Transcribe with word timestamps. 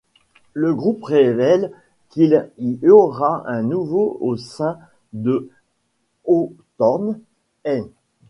Le 0.53 0.73
groupe 0.73 1.03
révèle 1.03 1.71
qu'il 2.09 2.49
y 2.59 2.89
aura 2.89 3.43
un 3.47 3.61
nouveau 3.61 4.17
au 4.19 4.35
sein 4.35 4.79
de 5.13 5.51
Hawthorne 6.27 7.19
Heights. 7.65 7.93